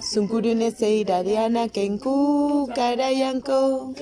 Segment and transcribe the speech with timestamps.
[0.00, 0.70] Sunkurune
[1.68, 3.94] kenku karayanko.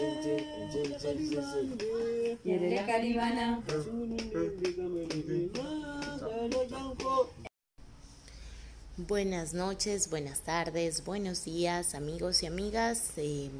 [8.99, 13.13] Buenas noches, buenas tardes, buenos días amigos y amigas.
[13.17, 13.51] Eh,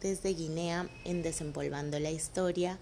[0.00, 2.78] desde Guinea en Desempolvando la Historia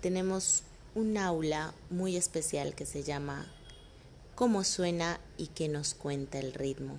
[0.00, 0.62] tenemos
[0.94, 3.46] un aula muy especial que se llama
[4.38, 6.96] Cómo suena y qué nos cuenta el ritmo.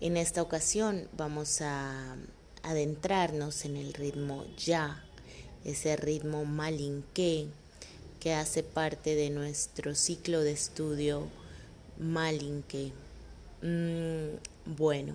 [0.00, 2.16] En esta ocasión vamos a
[2.64, 5.04] adentrarnos en el ritmo ya,
[5.64, 7.46] ese ritmo malinqué
[8.18, 11.28] que hace parte de nuestro ciclo de estudio
[12.00, 12.90] malinqué.
[13.62, 14.34] Mm,
[14.66, 15.14] bueno,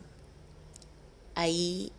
[1.36, 1.92] ahí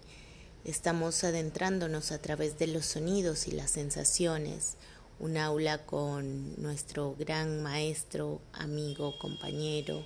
[0.65, 4.79] estamos adentrándonos a través de los sonidos y las sensaciones
[5.21, 10.05] un aula con nuestro gran maestro, amigo, compañero,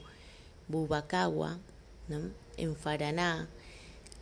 [0.68, 1.58] Bubakawa,
[2.56, 3.48] en Faraná,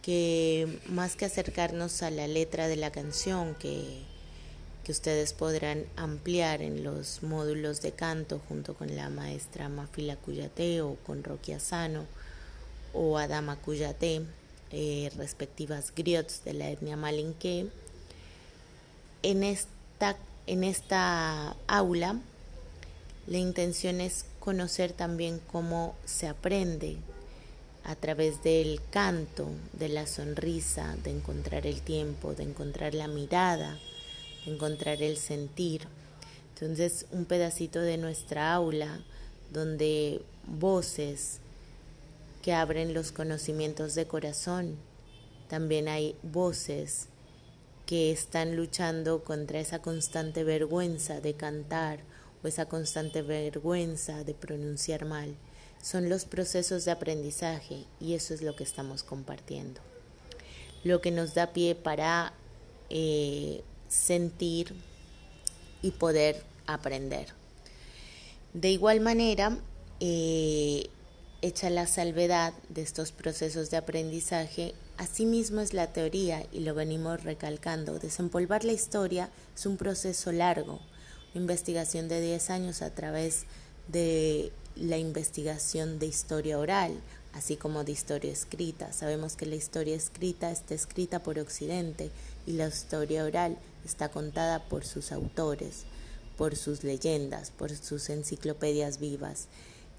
[0.03, 4.03] que más que acercarnos a la letra de la canción que,
[4.85, 10.81] que ustedes podrán ampliar en los módulos de canto junto con la maestra Mafila Cuyate
[10.83, 12.07] o con Rocky Asano
[12.93, 14.23] o Adama Cuyate,
[14.73, 17.69] eh, respectivas griots de la etnia malinque,
[19.23, 20.17] en esta
[20.51, 22.19] en esta aula,
[23.29, 26.97] la intención es conocer también cómo se aprende
[27.85, 33.79] a través del canto, de la sonrisa, de encontrar el tiempo, de encontrar la mirada,
[34.45, 35.87] de encontrar el sentir.
[36.55, 39.05] Entonces, un pedacito de nuestra aula
[39.53, 41.39] donde voces
[42.43, 44.75] que abren los conocimientos de corazón,
[45.49, 47.07] también hay voces
[47.91, 51.99] que están luchando contra esa constante vergüenza de cantar
[52.41, 55.35] o esa constante vergüenza de pronunciar mal.
[55.83, 59.81] Son los procesos de aprendizaje y eso es lo que estamos compartiendo.
[60.85, 62.33] Lo que nos da pie para
[62.91, 64.73] eh, sentir
[65.83, 67.35] y poder aprender.
[68.55, 69.59] De igual manera,
[69.99, 70.89] eh,
[71.43, 77.25] hecha la salvedad de estos procesos de aprendizaje, asimismo es la teoría y lo venimos
[77.25, 77.99] recalcando.
[77.99, 80.79] Desempolvar la historia es un proceso largo,
[81.33, 83.45] una investigación de 10 años a través
[83.89, 87.01] de la investigación de historia oral,
[87.33, 88.93] así como de historia escrita.
[88.93, 92.11] Sabemos que la historia escrita está escrita por Occidente
[92.47, 93.57] y la historia oral
[93.87, 95.85] está contada por sus autores,
[96.37, 99.49] por sus leyendas, por sus enciclopedias vivas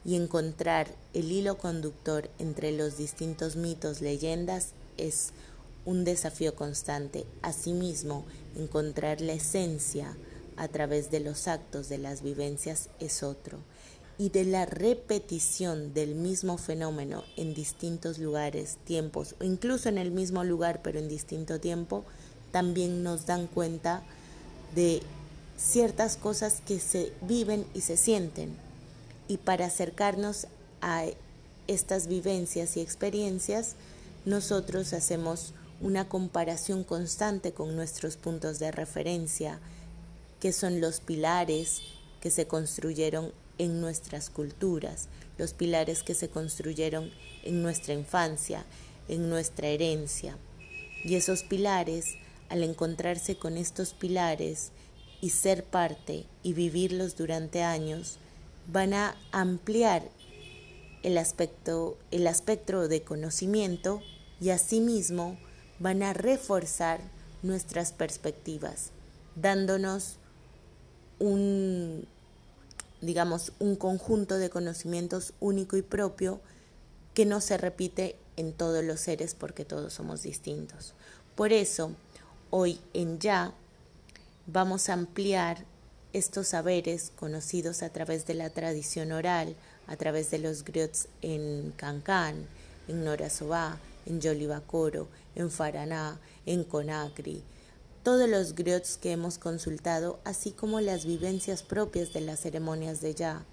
[0.06, 4.74] y encontrar el hilo conductor entre los distintos mitos, leyendas,
[5.08, 5.32] es
[5.86, 7.26] un desafío constante.
[7.42, 8.26] Asimismo,
[8.56, 10.16] encontrar la esencia
[10.58, 13.60] a través de los actos, de las vivencias, es otro.
[14.18, 20.12] Y de la repetición del mismo fenómeno en distintos lugares, tiempos, o incluso en el
[20.12, 22.04] mismo lugar, pero en distinto tiempo,
[22.52, 24.04] también nos dan cuenta
[24.76, 25.02] de
[25.58, 28.56] ciertas cosas que se viven y se sienten
[29.32, 30.48] y para acercarnos
[30.82, 31.06] a
[31.68, 33.76] estas vivencias y experiencias,
[34.26, 39.60] nosotros hacemos una comparación constante con nuestros puntos de referencia,
[40.40, 41.82] que son los pilares
[42.22, 47.12] que se construyeron en nuestras culturas, los pilares que se construyeron
[47.44, 48.64] en nuestra infancia,
[49.08, 50.38] en nuestra herencia.
[51.04, 52.16] Y esos pilares,
[52.50, 54.72] al encontrarse con estos pilares
[55.20, 58.18] y ser parte y vivirlos durante años,
[58.68, 60.04] van a ampliar
[61.04, 62.28] el aspecto, el
[62.88, 64.02] de conocimiento
[64.40, 65.38] y asimismo
[65.80, 67.02] van a reforzar
[67.44, 68.92] nuestras perspectivas,
[69.36, 70.18] dándonos
[71.20, 72.08] un,
[73.02, 76.40] digamos, un conjunto de conocimientos único y propio
[77.14, 80.94] que no se repite en todos los seres porque todos somos distintos.
[81.36, 81.92] Por eso,
[82.50, 83.54] hoy en Ya
[84.48, 85.66] vamos a ampliar
[86.14, 89.56] estos saberes conocidos a través de la tradición oral,
[89.92, 92.48] a través de los griots en Cancán,
[92.88, 97.44] en Norasobá, en Yolibacoro, en Faraná, en Conacri,
[98.02, 103.14] todos los griots que hemos consultado, así como las vivencias propias de las ceremonias de
[103.14, 103.44] Ya,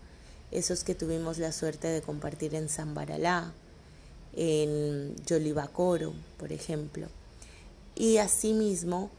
[0.53, 3.53] esos que tuvimos la suerte de compartir en Zambaralá,
[4.37, 7.09] en Yolibacoro, por ejemplo,
[7.97, 9.11] y asimismo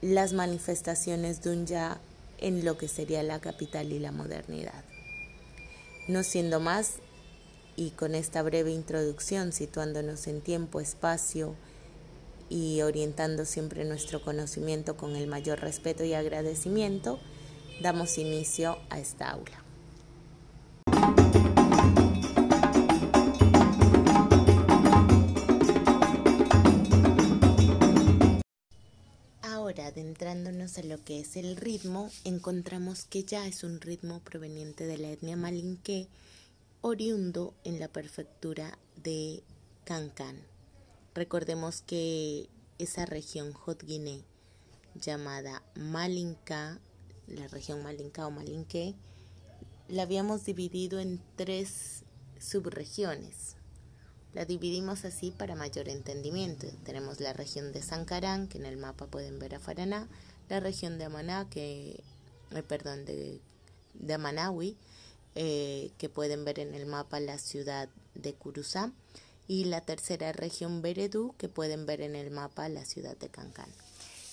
[0.00, 2.00] las manifestaciones de un Ya
[2.38, 4.82] en lo que sería la capital y la modernidad.
[6.08, 6.96] No siendo más,
[7.76, 11.54] y con esta breve introducción, situándonos en tiempo, espacio
[12.48, 17.18] y orientando siempre nuestro conocimiento con el mayor respeto y agradecimiento,
[17.80, 19.61] damos inicio a esta aula.
[30.12, 34.98] Adentrándonos a lo que es el ritmo, encontramos que ya es un ritmo proveniente de
[34.98, 36.06] la etnia malinque,
[36.82, 39.42] oriundo en la prefectura de
[39.84, 40.36] Cancan.
[41.14, 43.82] Recordemos que esa región Hot
[44.94, 46.78] llamada Malinca,
[47.26, 48.94] la región Malinca o Malinque,
[49.88, 52.02] la habíamos dividido en tres
[52.38, 53.56] subregiones.
[54.34, 56.66] La dividimos así para mayor entendimiento.
[56.84, 60.08] Tenemos la región de Sankarán, que en el mapa pueden ver a Faraná,
[60.48, 62.02] la región de Amaná, que,
[62.50, 63.40] eh, perdón, de,
[63.94, 64.76] de Amanawi,
[65.34, 68.92] eh, que pueden ver en el mapa la ciudad de Curuzá,
[69.48, 73.68] y la tercera región Beredú, que pueden ver en el mapa la ciudad de Cancán.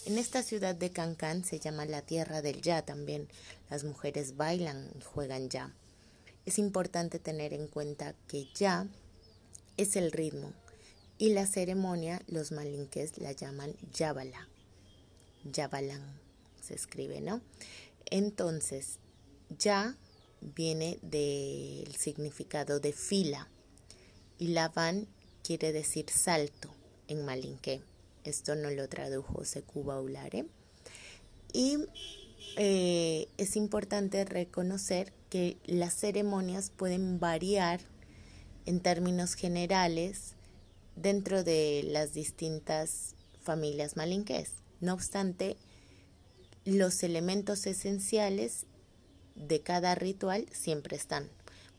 [0.06, 3.28] En esta ciudad de Cancán se llama la tierra del ya también.
[3.70, 5.74] Las mujeres bailan y juegan ya.
[6.46, 8.88] Es importante tener en cuenta que ya
[9.80, 10.52] es el ritmo
[11.18, 14.50] y la ceremonia los malinques la llaman yabala.
[15.46, 16.20] Yabalán
[16.62, 17.42] se escribe, ¿no?
[18.12, 19.00] Entonces,
[19.58, 19.96] ya
[20.42, 23.48] viene del significado de fila
[24.38, 25.08] y lavan
[25.44, 26.70] quiere decir salto
[27.08, 27.82] en malinque.
[28.26, 30.46] Esto no lo tradujo Secuba Ulare.
[31.54, 31.78] Y
[32.58, 37.80] eh, es importante reconocer que las ceremonias pueden variar
[38.70, 40.36] en términos generales
[40.96, 44.52] dentro de las distintas familias malinqués.
[44.80, 45.58] No obstante,
[46.66, 48.68] los elementos esenciales
[49.34, 51.32] de cada ritual siempre están.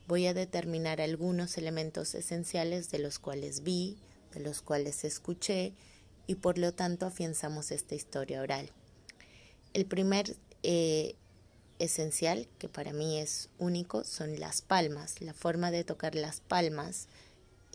[0.08, 3.96] Voy a determinar algunos elementos esenciales de los cuales vi,
[4.34, 5.74] de los cuales escuché
[6.26, 8.68] y por lo tanto afianzamos esta historia oral.
[9.74, 10.34] El primer
[10.64, 11.14] eh,
[11.80, 17.08] esencial, que para mí es único, son las palmas, la forma de tocar las palmas,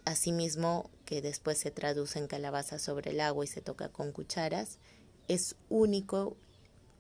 [0.06, 4.78] asimismo que después se traduce en calabaza sobre el agua y se toca con cucharas,
[5.28, 6.38] es único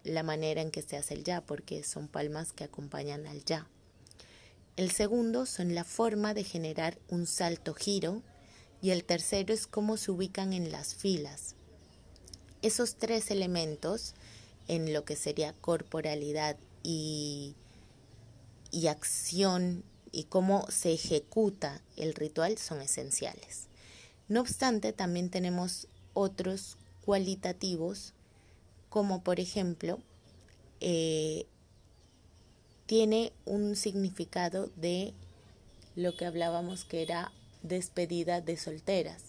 [0.03, 3.67] la manera en que se hace el ya, porque son palmas que acompañan al ya.
[4.75, 8.23] El segundo son la forma de generar un salto giro
[8.81, 11.55] y el tercero es cómo se ubican en las filas.
[12.61, 14.15] Esos tres elementos
[14.67, 17.55] en lo que sería corporalidad y,
[18.71, 23.67] y acción y cómo se ejecuta el ritual son esenciales.
[24.27, 28.13] No obstante, también tenemos otros cualitativos,
[28.89, 29.99] como por ejemplo,
[30.79, 31.47] eh,
[32.85, 35.13] tiene un significado de
[35.95, 37.31] lo que hablábamos que era
[37.63, 39.23] despedida de solteras,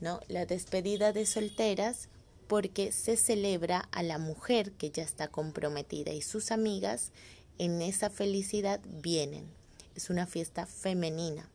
[0.00, 0.20] ¿no?
[0.26, 2.08] La despedida de solteras
[2.46, 7.12] porque se celebra a la mujer que ya está comprometida y sus amigas
[7.58, 9.46] en esa felicidad vienen.
[9.94, 11.48] Es una fiesta femenina.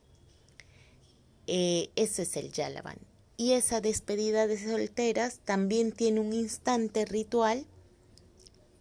[1.47, 2.97] Eh, ese es el Yalaban.
[3.37, 7.65] Y esa despedida de solteras también tiene un instante ritual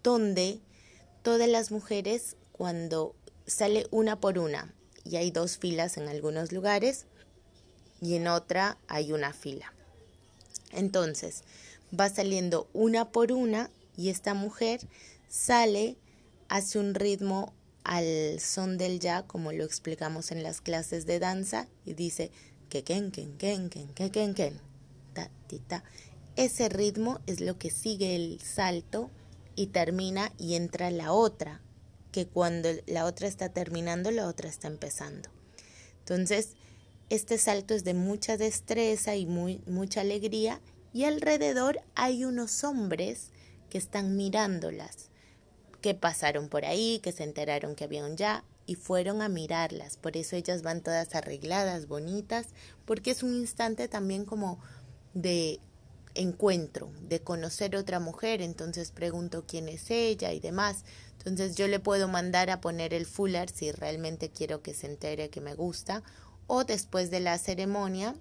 [0.03, 0.61] donde
[1.23, 3.15] todas las mujeres, cuando
[3.47, 4.75] sale una por una,
[5.05, 7.07] y hay dos filas en algunos lugares,
[8.01, 9.73] y en otra hay una fila.
[10.73, 11.45] Entonces,
[11.99, 14.81] va saliendo una por una y esta mujer
[15.29, 15.97] sale,
[16.49, 17.53] hace un ritmo
[17.85, 22.31] al son del ya, como lo explicamos en las clases de danza, y dice
[22.69, 24.61] que ken, ken, ken, ken, ken, ken, ken,
[25.15, 25.31] ta,
[25.67, 25.85] ta.
[26.37, 29.11] Ese ritmo es lo que sigue el salto
[29.57, 31.63] y termina y entra la otra,
[32.13, 35.31] que cuando la otra está terminando, la otra está empezando.
[36.01, 36.51] Entonces,
[37.11, 40.61] este salto es de mucha destreza y muy, mucha alegría
[40.99, 43.31] y alrededor hay unos hombres
[43.71, 45.11] que están mirándolas,
[45.81, 49.97] que pasaron por ahí, que se enteraron que había un ya y fueron a mirarlas.
[49.97, 52.49] Por eso ellas van todas arregladas, bonitas,
[52.85, 54.59] porque es un instante también como
[55.15, 55.61] de
[56.17, 60.85] encuentro, de conocer otra mujer, entonces pregunto quién es ella y demás.
[61.19, 65.31] Entonces yo le puedo mandar a poner el fular si realmente quiero que se entere
[65.31, 66.03] que me gusta
[66.49, 68.17] o después de la ceremonia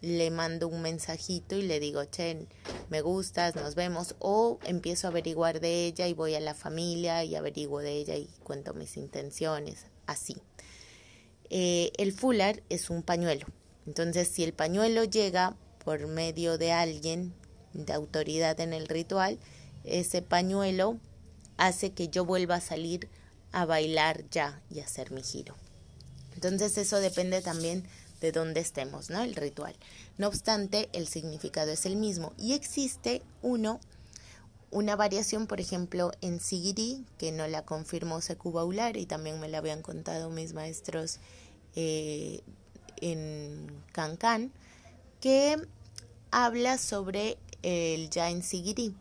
[0.00, 2.48] le mando un mensajito y le digo, Chen,
[2.90, 7.24] me gustas, nos vemos, o empiezo a averiguar de ella y voy a la familia
[7.24, 10.36] y averiguo de ella y cuento mis intenciones, así.
[11.48, 13.46] Eh, el fular es un pañuelo,
[13.86, 17.32] entonces si el pañuelo llega por medio de alguien
[17.72, 19.38] de autoridad en el ritual,
[19.84, 20.98] ese pañuelo
[21.56, 23.08] hace que yo vuelva a salir
[23.52, 25.54] a bailar ya y hacer mi giro.
[26.34, 27.84] Entonces eso depende también
[28.26, 29.22] de dónde estemos, ¿no?
[29.22, 29.76] El ritual.
[30.18, 33.78] No obstante, el significado es el mismo y existe uno,
[34.72, 39.58] una variación, por ejemplo, en Sigiri, que no la confirmó Secubaular y también me la
[39.58, 41.20] habían contado mis maestros
[41.76, 42.40] eh,
[43.00, 44.52] en Cancan,
[45.20, 45.56] que
[46.32, 48.92] habla sobre el ya en Sigiri.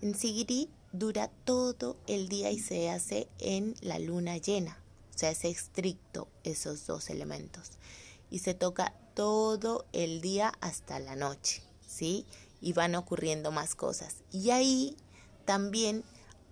[0.00, 4.78] En Sigiri dura todo el día y se hace en la luna llena.
[5.14, 7.72] O sea, es estricto esos dos elementos.
[8.32, 12.24] Y se toca todo el día hasta la noche, ¿sí?
[12.62, 14.22] Y van ocurriendo más cosas.
[14.32, 14.96] Y ahí
[15.44, 16.02] también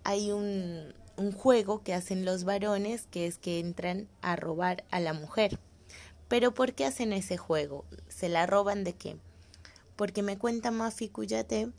[0.03, 0.93] hay un,
[1.35, 5.59] juego que hacen los varones, que es que entran a robar a la mujer.
[6.27, 7.85] Pero ¿por qué hacen ese juego?
[8.09, 9.17] ¿Se la roban de qué?
[9.95, 11.71] Porque me cuenta Mafi Cuyate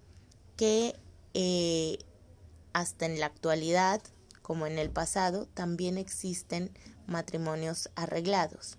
[0.56, 0.96] que
[1.34, 1.98] eh,
[2.72, 4.02] hasta en la actualidad,
[4.42, 8.78] como en el pasado, también existen matrimonios arreglados.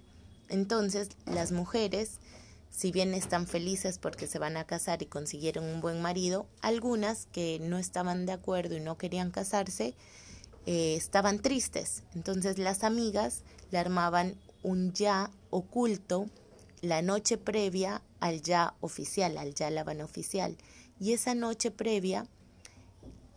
[0.53, 2.19] Entonces, las mujeres,
[2.69, 7.25] si bien están felices porque se van a casar y consiguieron un buen marido, algunas
[7.31, 9.95] que no estaban de acuerdo y no querían casarse,
[10.67, 12.03] eh, estaban tristes.
[12.13, 13.41] Entonces las amigas
[13.71, 16.29] le armaban un ya oculto
[16.81, 20.55] la noche previa al ya oficial, al ya lavan oficial.
[20.99, 22.27] Y esa noche previa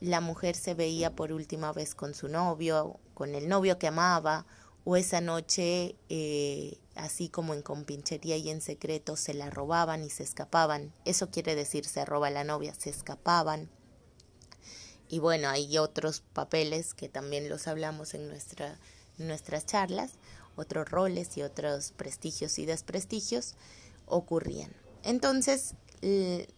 [0.01, 4.45] la mujer se veía por última vez con su novio, con el novio que amaba,
[4.85, 10.11] o esa noche, eh, así como en compinchería y en secreto, se la robaban y
[10.11, 10.93] se escapaban.
[11.05, 13.71] Eso quiere decir se roba la novia, se escapaban.
[15.09, 18.79] Y bueno, hay otros papeles que también los hablamos en, nuestra,
[19.19, 20.13] nuestras charlas,
[20.57, 23.55] otros roles y otros prestigios y desprestigios
[24.07, 24.73] ocurrían.
[25.05, 25.75] Entonces,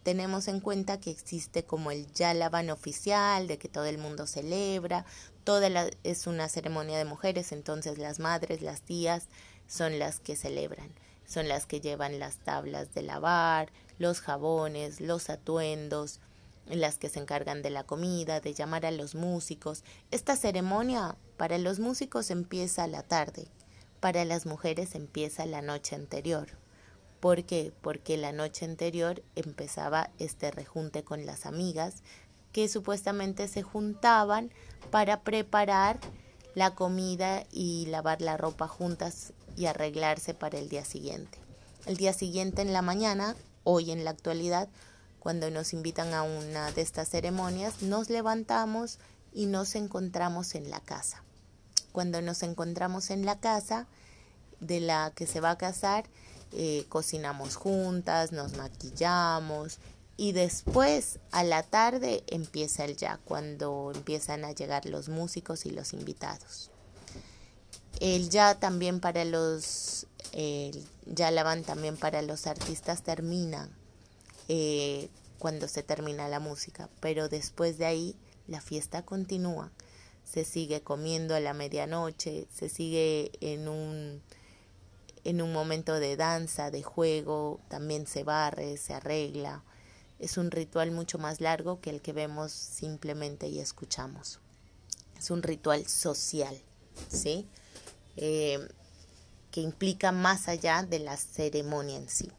[0.03, 5.05] tenemos en cuenta que existe como el Yalaban oficial, de que todo el mundo celebra,
[5.45, 9.29] toda la, es una ceremonia de mujeres, entonces las madres, las tías
[9.69, 10.91] son las que celebran,
[11.25, 16.19] son las que llevan las tablas de lavar, los jabones, los atuendos,
[16.67, 19.85] las que se encargan de la comida, de llamar a los músicos.
[20.11, 23.47] Esta ceremonia para los músicos empieza la tarde,
[24.01, 26.49] para las mujeres empieza la noche anterior.
[27.21, 27.73] ¿Por qué?
[27.81, 32.03] Porque la noche anterior empezaba este rejunte con las amigas
[32.53, 34.51] que supuestamente se juntaban
[34.91, 35.99] para preparar
[36.55, 41.39] la comida y lavar la ropa juntas y arreglarse para el día siguiente.
[41.85, 43.35] El día siguiente en la mañana,
[43.65, 44.69] hoy en la actualidad,
[45.19, 49.01] cuando nos invitan a una de estas ceremonias, nos levantamos
[49.33, 51.25] y nos encontramos en la casa.
[51.91, 53.89] Cuando nos encontramos en la casa
[54.61, 56.05] de la que se va a casar,
[56.53, 59.81] eh, cocinamos juntas, nos maquillamos
[60.17, 65.71] y después a la tarde empieza el ya, cuando empiezan a llegar los músicos y
[65.71, 66.71] los invitados.
[68.01, 70.07] El ya también para los,
[71.07, 73.69] ya la van también para los artistas termina
[74.49, 79.71] eh, cuando se termina la música, pero después de ahí la fiesta continúa.
[80.25, 84.23] Se sigue comiendo a la medianoche, se sigue en un
[85.25, 89.63] en un momento de danza, de juego, también se barre, se arregla.
[90.19, 94.41] Es un ritual mucho más largo que el que vemos simplemente y escuchamos.
[95.19, 96.59] Es un ritual social,
[97.09, 97.47] ¿sí?
[98.19, 98.69] Eh,
[99.51, 102.31] que implica más allá de la ceremonia en sí.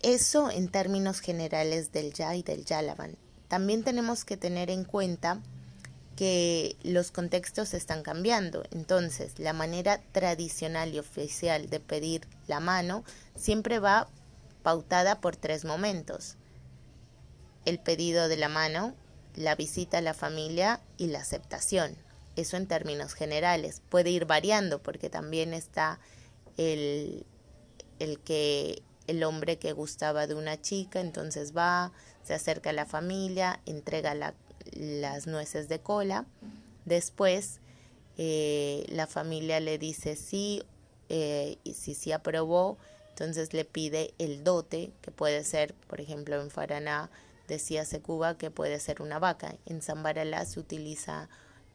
[0.00, 3.16] Eso en términos generales del ya y del yalaban.
[3.48, 5.40] También tenemos que tener en cuenta
[6.16, 8.62] que los contextos están cambiando.
[8.70, 13.04] Entonces, la manera tradicional y oficial de pedir la mano
[13.34, 14.08] siempre va
[14.62, 16.36] pautada por tres momentos.
[17.64, 18.94] El pedido de la mano,
[19.34, 21.96] la visita a la familia y la aceptación.
[22.36, 23.82] Eso en términos generales.
[23.88, 26.00] Puede ir variando porque también está
[26.56, 27.26] el,
[27.98, 32.86] el que el hombre que gustaba de una chica, entonces va, se acerca a la
[32.86, 34.34] familia, entrega la,
[34.72, 36.26] las nueces de cola.
[36.84, 37.60] Después
[38.16, 40.62] eh, la familia le dice sí
[41.08, 42.78] eh, y si sí aprobó,
[43.10, 47.10] entonces le pide el dote, que puede ser, por ejemplo, en Faraná
[47.48, 49.56] decía Secuba que puede ser una vaca.
[49.66, 51.28] En Zambaralá se utiliza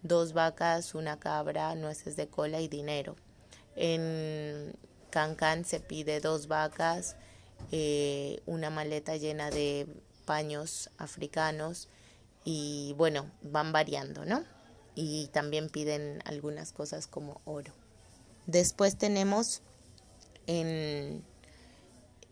[0.04, 3.16] dos vacas, una cabra, nueces de cola y dinero.
[3.75, 4.74] En
[5.10, 7.16] Cancán se pide dos vacas,
[7.72, 9.88] eh, una maleta llena de
[10.25, 11.89] paños africanos
[12.44, 14.44] y bueno, van variando, ¿no?
[14.96, 17.74] Y también piden algunas cosas como oro.
[18.46, 19.62] Después tenemos
[20.48, 21.24] en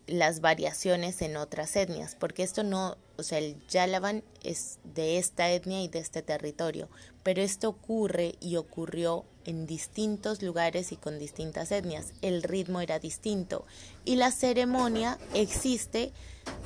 [0.08, 5.50] las variaciones en otras etnias, porque esto no, o sea, el Yalaban es de esta
[5.52, 6.90] etnia y de este territorio,
[7.24, 12.14] pero esto ocurre y ocurrió en distintos lugares y con distintas etnias.
[12.22, 13.66] El ritmo era distinto
[14.04, 16.12] y la ceremonia existe,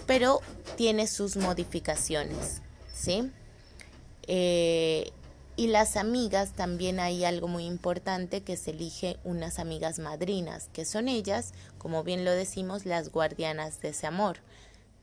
[0.05, 0.41] pero
[0.75, 2.61] tiene sus modificaciones,
[2.93, 3.31] ¿sí?
[4.27, 5.11] Eh,
[5.59, 10.85] y las amigas, también hay algo muy importante que se elige unas amigas madrinas, que
[10.85, 14.37] son ellas, como bien lo decimos, las guardianas de ese amor.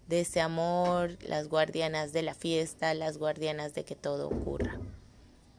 [0.08, 4.80] de ese amor, las guardianas de la fiesta, las guardianas de que todo ocurra.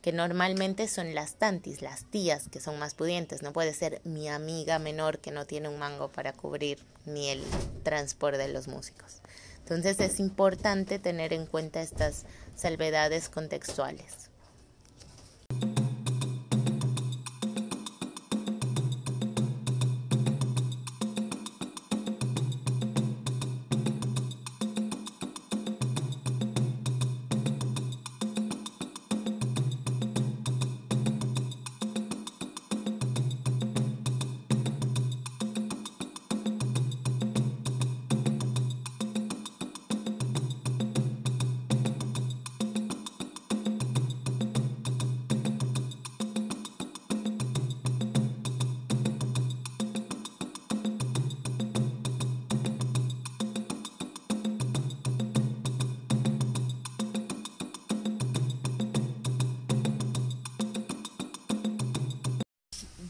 [0.01, 3.43] Que normalmente son las tantis, las tías que son más pudientes.
[3.43, 7.43] No puede ser mi amiga menor que no tiene un mango para cubrir ni el
[7.83, 9.21] transporte de los músicos.
[9.59, 12.25] Entonces es importante tener en cuenta estas
[12.55, 14.26] salvedades contextuales.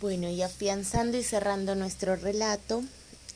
[0.08, 2.82] Bueno, y afianzando y cerrando nuestro relato,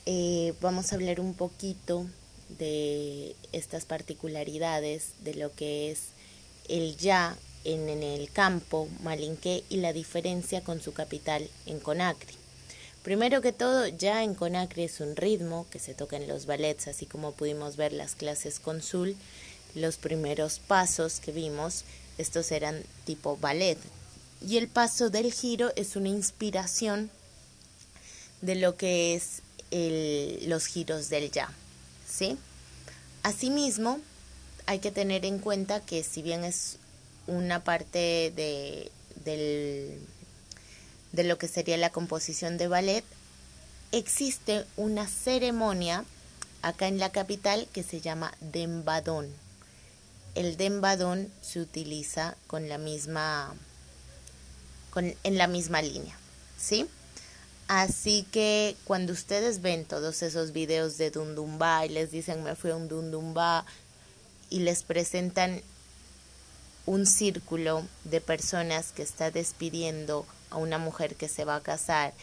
[0.06, 2.06] eh, vamos a hablar un poquito
[2.48, 6.00] de estas particularidades de lo que es
[6.70, 7.36] el ya
[7.66, 12.36] en, el campo malinqué y la diferencia con su capital en Conakry.
[13.04, 16.88] Primero que todo, ya en Conakry es un ritmo que se toca en los ballets,
[16.88, 19.18] así como pudimos ver las clases con Sul,
[19.76, 21.84] los primeros pasos que vimos,
[22.18, 23.78] estos eran tipo ballet,
[24.42, 27.10] y el paso del giro es una inspiración
[28.42, 29.42] de lo que es
[30.48, 31.50] los giros del ya,
[32.10, 32.38] ¿sí?
[33.24, 34.00] Asimismo,
[34.66, 36.78] hay que tener en cuenta que si bien es
[37.28, 38.92] una parte de,
[41.12, 43.06] de lo que sería la composición de ballet,
[43.92, 46.04] existe una ceremonia
[46.62, 49.30] acá en la capital que se llama dembadón.
[50.36, 53.54] El dembadón se utiliza con la misma
[55.00, 56.18] en la misma línea,
[56.58, 56.88] ¿sí?
[57.74, 62.72] Así que cuando ustedes ven todos esos videos de Dundumba y les dicen me fui
[62.72, 63.66] a un Dundumba
[64.50, 65.62] y les presentan
[66.86, 72.14] un círculo de personas que está despidiendo a una mujer que se va a casar,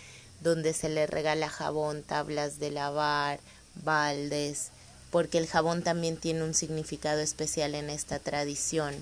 [0.42, 3.40] donde se le regala jabón, tablas de lavar,
[3.83, 4.68] baldes,
[5.11, 8.94] porque el jabón también tiene un significado especial en esta tradición.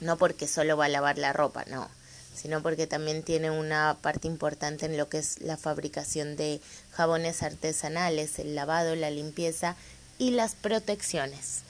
[0.00, 1.97] No porque solo va a lavar la ropa, no
[2.38, 6.60] sino porque también tiene una parte importante en lo que es la fabricación de
[6.92, 9.76] jabones artesanales, el lavado, la limpieza
[10.18, 11.60] y las protecciones.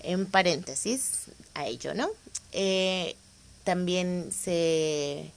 [0.00, 2.08] En paréntesis a ello, ¿no?
[2.52, 3.16] Eh,
[3.64, 5.30] también se,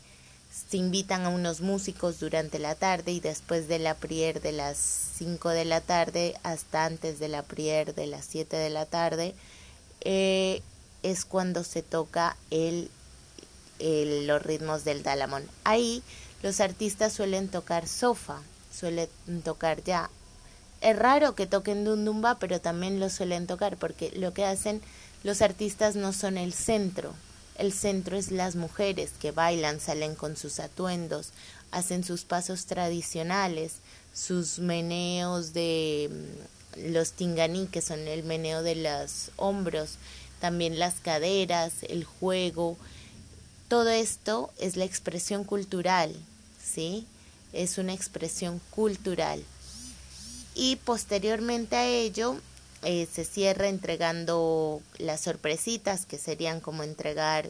[0.72, 5.50] invitan a unos músicos durante la tarde y después de la prier de las 5
[5.50, 9.36] de la tarde hasta antes de la prier de las 7 de la tarde
[10.00, 10.62] eh,
[11.04, 12.90] es cuando se toca el
[14.28, 15.44] los ritmos del dalamón.
[15.64, 16.04] Ahí
[16.44, 18.42] los artistas suelen tocar sofa,
[18.74, 19.10] suelen
[19.44, 20.10] tocar ya.
[20.82, 24.82] Es raro que toquen dundumba, pero también lo suelen tocar porque lo que hacen
[25.24, 27.14] los artistas no son el centro.
[27.56, 31.30] El centro es las mujeres que bailan, salen con sus atuendos,
[31.70, 33.76] hacen sus pasos tradicionales,
[34.14, 39.98] sus meneos de mm, los tinganí, que son el meneo de los hombros,
[40.40, 42.78] también las caderas, el juego,
[43.72, 46.14] todo esto es la expresión cultural,
[46.62, 47.08] ¿sí?
[47.54, 49.42] Es una expresión cultural.
[50.56, 52.36] Y posteriormente a ello
[52.84, 57.50] eh, se cierra entregando las sorpresitas, que serían como entregar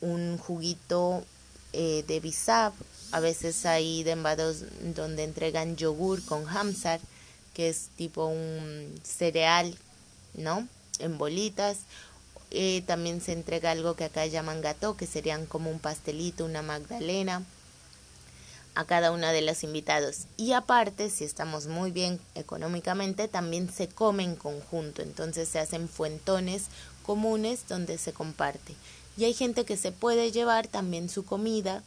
[0.00, 1.22] un juguito
[1.74, 2.72] eh, de bisab.
[3.12, 4.62] A veces hay dembados
[4.94, 6.98] donde entregan yogur con hamsar,
[7.52, 9.76] que es tipo un cereal,
[10.32, 10.66] ¿no?
[10.98, 11.80] En bolitas
[12.50, 16.62] eh, también se entrega algo que acá llaman gato, que serían como un pastelito, una
[16.62, 17.42] magdalena
[18.74, 20.26] a cada uno de los invitados.
[20.36, 25.02] Y aparte, si estamos muy bien económicamente, también se come en conjunto.
[25.02, 26.64] Entonces se hacen fuentones
[27.02, 28.74] comunes donde se comparte.
[29.16, 31.82] Y hay gente que se puede llevar también su comida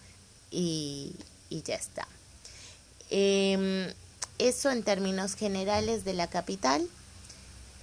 [0.49, 1.13] y,
[1.49, 2.07] y ya está.
[3.11, 3.93] Em,
[4.39, 6.87] eso en términos generales de la capital.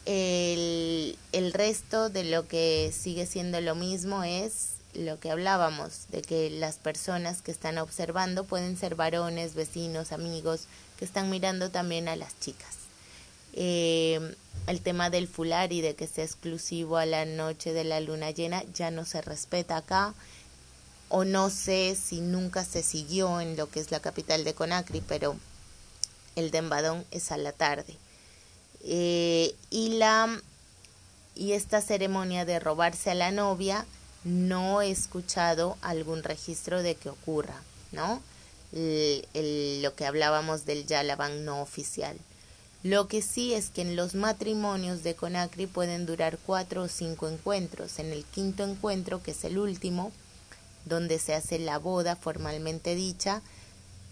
[0.07, 6.49] El, resto de lo que sigue siendo lo mismo es lo que hablábamos, de que
[6.49, 10.63] las personas que están observando pueden ser varones, vecinos, amigos,
[10.99, 12.77] que están mirando también a las chicas.
[13.53, 14.35] Eh,
[14.67, 18.31] el tema del fular y de que sea exclusivo a la noche de la luna
[18.31, 20.15] llena ya no se respeta acá,
[21.09, 25.03] o no sé si nunca se siguió en lo que es la capital de Conakry,
[25.07, 25.37] pero
[26.37, 27.97] el de Embadón es a la tarde.
[28.89, 30.41] Eh, y la
[31.35, 33.85] y esta ceremonia de robarse a la novia
[34.25, 37.61] no he escuchado algún registro de que ocurra,
[37.93, 38.23] ¿no?
[38.73, 42.17] lo que hablábamos del Yalaban no oficial.
[42.83, 47.29] Lo que sí es que en los matrimonios de Conacri pueden durar cuatro o cinco
[47.29, 47.99] encuentros.
[47.99, 50.13] En el quinto encuentro, que es el último,
[50.85, 53.41] donde se hace la boda formalmente dicha,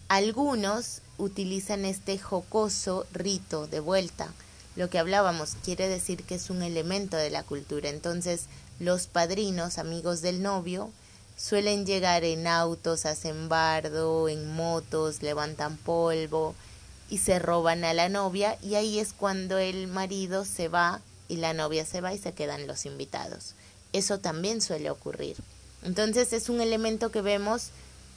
[0.09, 4.33] algunos utilizan este jocoso rito de vuelta.
[4.77, 7.89] Lo que hablábamos quiere decir que es un elemento de la cultura.
[7.89, 8.47] Entonces,
[8.81, 10.91] los padrinos, amigos del novio,
[11.37, 16.55] suelen llegar en autos, hacen bardo, en motos, levantan polvo
[17.11, 21.37] y se roban a la novia y ahí es cuando el marido se va y
[21.37, 23.55] la novia se va y se quedan los invitados.
[23.93, 25.37] Eso también suele ocurrir.
[25.83, 27.71] Entonces es un elemento que vemos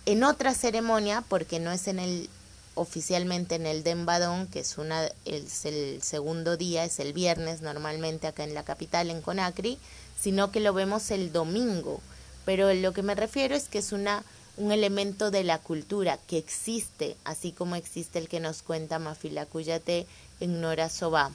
[0.06, 2.30] en otra ceremonia porque no es en el
[2.78, 8.28] oficialmente en el Dembadón, que es una es el segundo día, es el viernes normalmente
[8.28, 9.78] acá en la capital en Conakry,
[10.20, 12.00] sino que lo vemos el domingo.
[12.46, 14.24] Pero lo que me refiero es que es una
[14.58, 19.46] un elemento de la cultura que existe, así como existe el que nos cuenta Mafila
[19.46, 20.08] Cuyate
[20.40, 21.32] en Nora Soba.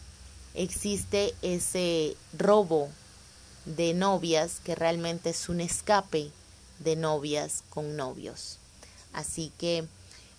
[0.55, 2.89] Existe ese robo
[3.65, 6.31] de novias que realmente es un escape
[6.81, 8.59] de novias con novios.
[9.13, 9.85] Así que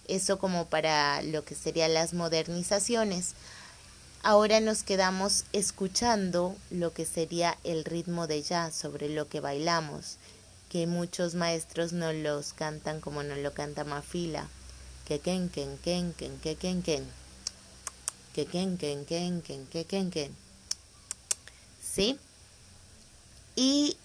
[0.08, 3.34] eso como para lo que serían las modernizaciones.
[4.22, 10.18] Ahora nos quedamos escuchando lo que sería el ritmo de jazz sobre lo que bailamos,
[10.70, 14.48] que muchos maestros no los cantan como no lo canta Mafila.
[15.06, 17.06] Que ken ken ken ken que ken ken.
[18.34, 20.34] Que ken ken ken ken que ken ken.
[21.84, 22.18] ¿Sí?
[23.56, 23.98] Y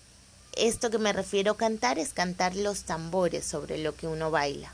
[0.56, 4.72] esto que me refiero a cantar es cantar los tambores sobre lo que uno baila.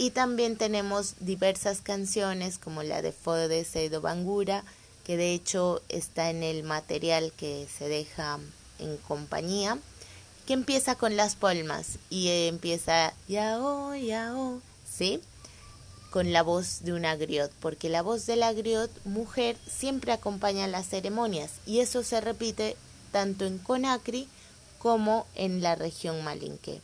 [0.00, 4.62] Y también tenemos diversas canciones como la de Fode Seido Bangura,
[5.04, 8.38] que de hecho está en el material que se deja
[8.78, 9.76] en compañía,
[10.46, 15.20] que empieza con las palmas y empieza yao, yao, ¿sí?
[16.12, 20.68] Con la voz de una griot, porque la voz de la griot mujer siempre acompaña
[20.68, 22.76] las ceremonias y eso se repite
[23.10, 24.28] tanto en Conakry
[24.78, 26.80] como en la región Malinque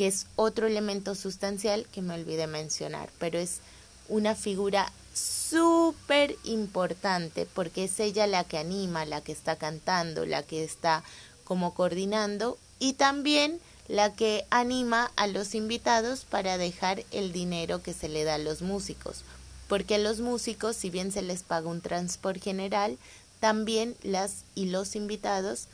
[0.00, 3.58] que es otro elemento sustancial que me olvidé mencionar, pero es
[4.08, 10.42] una figura súper importante porque es ella la que anima, la que está cantando, la
[10.42, 11.04] que está
[11.44, 17.92] como coordinando y también la que anima a los invitados para dejar el dinero que
[17.92, 19.18] se le da a los músicos.
[19.68, 22.96] Porque a los músicos, si bien se les paga un transporte general,
[23.38, 25.68] también las y los invitados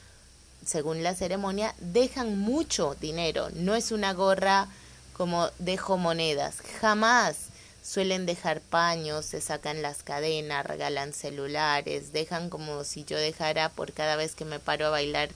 [0.66, 3.48] según la ceremonia, dejan mucho dinero.
[3.54, 4.68] No es una gorra
[5.14, 6.56] como dejo monedas.
[6.80, 7.36] Jamás
[7.82, 13.92] suelen dejar paños, se sacan las cadenas, regalan celulares, dejan como si yo dejara por
[13.92, 15.30] cada vez que me paro a bailar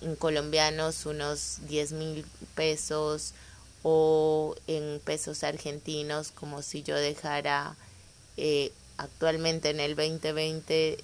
[0.00, 3.34] en colombianos unos 10 mil pesos
[3.82, 7.76] o en pesos argentinos como si yo dejara
[8.36, 11.02] eh, actualmente en el 2020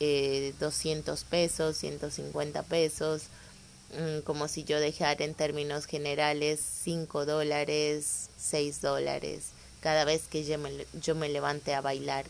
[0.00, 3.22] eh, 200 pesos, 150 pesos,
[3.92, 9.44] mm, como si yo dejara en términos generales 5 dólares, 6 dólares.
[9.80, 12.24] Cada vez que yo me, yo me levante a bailar,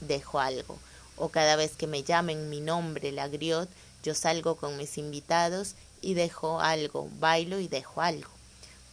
[0.00, 0.78] dejo algo.
[1.16, 3.68] O cada vez que me llamen mi nombre, la griot,
[4.02, 8.30] yo salgo con mis invitados y dejo algo, bailo y dejo algo.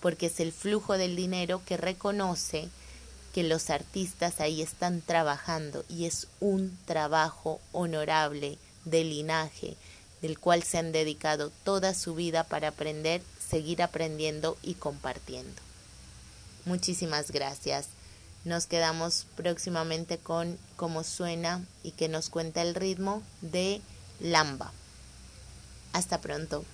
[0.02, 2.68] Porque es el flujo del dinero que reconoce
[3.38, 9.78] que los artistas ahí están trabajando y es un trabajo honorable de linaje
[10.23, 15.62] del cual se han dedicado toda su vida para aprender, seguir aprendiendo y compartiendo.
[16.65, 17.89] Muchísimas gracias.
[18.43, 23.82] Nos quedamos próximamente con cómo suena y que nos cuenta el ritmo de
[24.19, 24.71] Lamba.
[25.93, 26.65] Hasta pronto.